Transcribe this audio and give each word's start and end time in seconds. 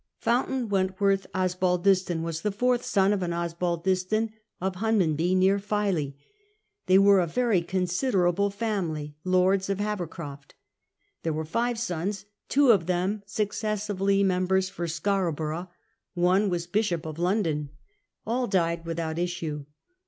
Fountain 0.17 0.67
Went 0.67 0.99
worth 0.99 1.27
Osbaldiston 1.35 2.23
Avas 2.23 2.41
the 2.41 2.51
fourth 2.51 2.83
son 2.83 3.13
of 3.13 3.21
an 3.21 3.29
Oskildiston 3.33 4.31
of 4.59 4.77
Huiimanby, 4.77 5.37
near 5.37 5.59
Filey. 5.59 6.17
They 6.87 6.97
Avere 6.97 7.23
a 7.23 7.27
very 7.27 7.61
considerable 7.61 8.49
family, 8.49 9.15
lords 9.23 9.69
of 9.69 9.77
Ilavcrcroft. 9.77 10.53
There 11.21 11.31
Avere 11.33 11.45
five 11.47 11.77
sons, 11.77 12.25
tAvo 12.49 12.73
of 12.73 12.87
them 12.87 13.21
successively 13.27 14.23
members 14.23 14.69
for 14.69 14.87
Scarborough; 14.87 15.69
one 16.15 16.49
was 16.49 16.65
Bishop 16.65 17.05
of 17.05 17.19
London. 17.19 17.69
All 18.25 18.47
died 18.47 18.85
without 18.87 19.19
issue. 19.19 19.65